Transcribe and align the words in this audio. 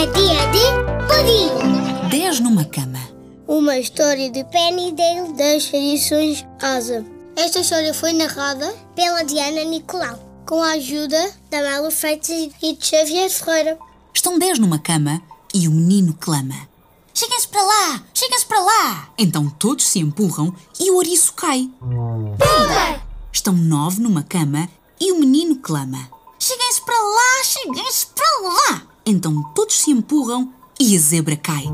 É 0.00 0.06
dia 0.06 0.46
de 0.46 0.64
pudim! 1.06 2.08
10 2.08 2.40
numa 2.40 2.64
cama. 2.64 2.98
Uma 3.46 3.76
história 3.76 4.30
de 4.30 4.42
Penny 4.44 4.92
Dale 4.92 5.34
das 5.34 5.70
edições 5.74 6.42
Asa. 6.58 7.04
Esta 7.36 7.58
história 7.58 7.92
foi 7.92 8.14
narrada 8.14 8.74
pela 8.96 9.22
Diana 9.24 9.62
Nicolau, 9.62 10.18
com 10.46 10.62
a 10.62 10.70
ajuda 10.70 11.34
da 11.50 11.62
Malu 11.62 11.90
Freitas 11.90 12.48
e 12.62 12.74
de 12.74 12.86
Xavier 12.86 13.28
Ferreira. 13.28 13.78
Estão 14.14 14.38
10 14.38 14.58
numa 14.58 14.78
cama 14.78 15.20
e 15.52 15.68
o 15.68 15.70
menino 15.70 16.16
clama. 16.18 16.66
Cheguem-se 17.12 17.48
para 17.48 17.62
lá! 17.62 18.02
Cheguem-se 18.14 18.46
para 18.46 18.60
lá! 18.60 19.12
Então 19.18 19.50
todos 19.50 19.86
se 19.86 19.98
empurram 19.98 20.54
e 20.80 20.90
o 20.90 20.94
ouriço 20.94 21.34
cai. 21.34 21.68
Pumba! 21.78 23.02
Estão 23.30 23.52
nove 23.52 24.00
numa 24.00 24.22
cama 24.22 24.66
e 24.98 25.12
o 25.12 25.20
menino 25.20 25.56
clama. 25.56 26.08
Cheguem-se 26.38 26.80
para 26.86 26.94
lá! 26.94 27.44
Cheguem-se 27.44 28.06
para 28.06 28.48
lá! 28.48 28.89
Então 29.10 29.42
todos 29.56 29.74
se 29.74 29.90
empurram 29.90 30.52
e 30.78 30.96
a 30.96 31.00
zebra 31.00 31.36
cai. 31.36 31.64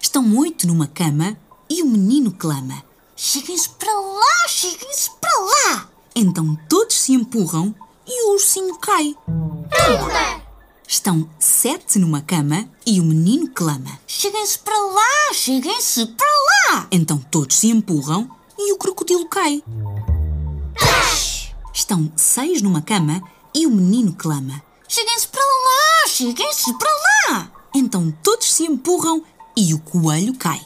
Estão 0.00 0.36
oito 0.38 0.66
numa 0.66 0.88
cama 0.88 1.38
e 1.70 1.80
o 1.84 1.86
menino 1.86 2.32
clama. 2.32 2.82
Cheguem-se 3.14 3.68
para 3.68 3.92
lá! 3.92 4.48
Cheguem-se 4.48 5.12
para 5.20 5.30
lá! 5.30 5.88
Então 6.12 6.58
todos 6.68 6.96
se 6.96 7.12
empurram 7.12 7.72
e 8.04 8.26
o 8.26 8.32
ursinho 8.32 8.76
cai. 8.78 9.14
Estão 10.88 11.30
sete 11.38 12.00
numa 12.00 12.20
cama 12.20 12.68
e 12.84 13.00
o 13.00 13.04
menino 13.04 13.48
clama: 13.50 13.96
Cheguem-se 14.08 14.58
para 14.58 14.76
lá! 14.76 15.32
Cheguem-se 15.32 16.04
para 16.04 16.26
lá! 16.72 16.88
Então 16.90 17.16
todos 17.30 17.54
se 17.54 17.68
empurram 17.68 18.28
e 18.58 18.72
o 18.72 18.76
crocodilo 18.76 19.28
cai. 19.28 19.62
Estão 21.72 22.10
seis 22.16 22.60
numa 22.60 22.82
cama 22.82 23.22
e 23.54 23.68
o 23.68 23.70
menino 23.70 24.12
clama! 24.18 24.68
Cheguem-se 26.20 26.74
para 26.74 26.90
lá! 27.30 27.50
Então 27.74 28.14
todos 28.22 28.52
se 28.52 28.64
empurram 28.64 29.24
e 29.56 29.72
o 29.72 29.78
coelho 29.78 30.36
cai. 30.36 30.60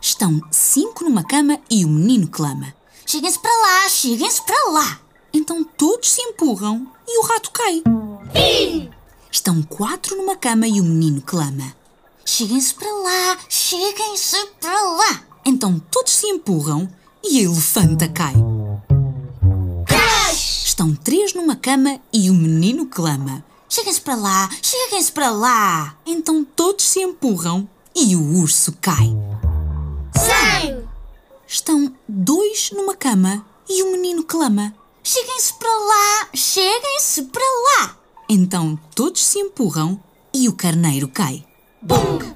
Estão 0.00 0.40
cinco 0.52 1.02
numa 1.02 1.24
cama 1.24 1.58
e 1.68 1.84
o 1.84 1.88
menino 1.88 2.28
clama: 2.28 2.72
Cheguem-se 3.04 3.40
para 3.40 3.50
lá! 3.50 3.88
Cheguem-se 3.88 4.40
para 4.42 4.70
lá! 4.70 5.00
Então 5.34 5.64
todos 5.64 6.12
se 6.12 6.22
empurram 6.22 6.86
e 7.08 7.18
o 7.18 7.26
rato 7.26 7.50
cai. 7.50 7.82
Estão 9.32 9.60
quatro 9.64 10.16
numa 10.16 10.36
cama 10.36 10.68
e 10.68 10.80
o 10.80 10.84
menino 10.84 11.20
clama: 11.20 11.74
Cheguem-se 12.24 12.74
para 12.74 12.92
lá! 12.92 13.36
Cheguem-se 13.48 14.46
para 14.60 14.80
lá! 14.80 15.22
Então 15.44 15.82
todos 15.90 16.12
se 16.12 16.28
empurram 16.28 16.88
e 17.24 17.40
a 17.40 17.42
elefanta 17.42 18.06
cai. 18.06 18.34
Estão 20.32 20.94
três 20.94 21.34
numa 21.34 21.56
cama 21.56 21.98
e 22.12 22.30
o 22.30 22.34
menino 22.34 22.86
clama: 22.86 23.44
Cheguem-se 23.74 24.02
para 24.02 24.16
lá! 24.16 24.50
Cheguem-se 24.60 25.10
para 25.10 25.30
lá! 25.30 25.96
Então 26.04 26.44
todos 26.44 26.84
se 26.84 27.00
empurram 27.00 27.66
e 27.96 28.14
o 28.14 28.40
urso 28.40 28.76
cai. 28.82 29.08
Cem! 30.14 30.86
Estão 31.46 31.90
dois 32.06 32.70
numa 32.72 32.94
cama 32.94 33.42
e 33.66 33.82
o 33.82 33.92
menino 33.92 34.24
clama: 34.24 34.74
Cheguem-se 35.02 35.54
para 35.54 35.70
lá! 35.70 36.28
Cheguem-se 36.34 37.22
para 37.22 37.42
lá! 37.42 37.96
Então 38.28 38.78
todos 38.94 39.24
se 39.24 39.38
empurram 39.38 39.98
e 40.34 40.50
o 40.50 40.52
carneiro 40.52 41.08
cai. 41.08 41.42
Bung! 41.80 42.30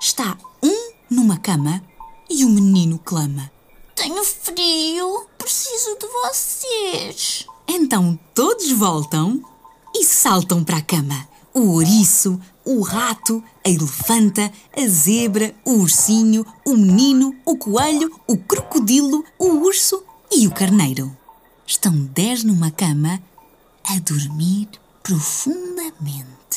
Está 0.00 0.38
um 0.62 0.92
numa 1.10 1.38
cama 1.38 1.82
e 2.30 2.44
o 2.44 2.48
menino 2.48 3.00
clama: 3.04 3.50
Tenho 3.96 4.22
frio, 4.22 5.26
preciso 5.36 5.98
de 5.98 6.06
vocês. 6.06 7.46
Então 7.66 8.16
todos 8.32 8.70
voltam 8.70 9.42
e 9.98 10.04
saltam 10.04 10.62
para 10.62 10.76
a 10.76 10.82
cama. 10.82 11.28
O 11.52 11.72
ouriço, 11.72 12.40
o 12.64 12.80
rato, 12.82 13.42
a 13.66 13.68
elefanta, 13.68 14.52
a 14.76 14.86
zebra, 14.86 15.52
o 15.64 15.72
ursinho, 15.72 16.46
o 16.64 16.74
menino, 16.76 17.34
o 17.44 17.56
coelho, 17.56 18.08
o 18.26 18.36
crocodilo, 18.36 19.24
o 19.36 19.46
urso 19.66 20.00
e 20.30 20.46
o 20.46 20.52
carneiro. 20.52 21.10
Estão 21.66 21.92
dez 22.14 22.44
numa 22.44 22.70
cama 22.70 23.20
a 23.84 23.98
dormir 23.98 24.68
profundamente. 25.02 26.47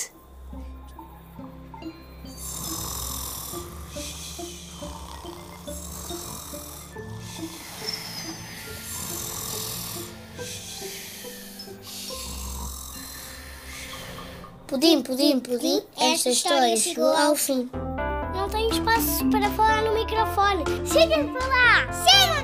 Pudim, 14.71 15.01
pudim, 15.01 15.37
pudim, 15.41 15.81
esta 15.99 16.29
história 16.29 16.77
chegou 16.77 17.11
ao 17.11 17.35
fim. 17.35 17.69
Não 18.33 18.47
tenho 18.47 18.71
espaço 18.71 19.29
para 19.29 19.49
falar 19.49 19.81
no 19.81 19.93
microfone. 19.93 20.63
Chega 20.89 21.17
para 21.25 21.45
lá! 21.45 21.89
Chega 21.91 22.41